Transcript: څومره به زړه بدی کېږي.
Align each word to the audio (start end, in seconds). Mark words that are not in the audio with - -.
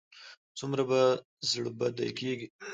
څومره 0.57 0.83
به 0.89 0.99
زړه 1.49 1.71
بدی 1.79 2.09
کېږي. 2.19 2.47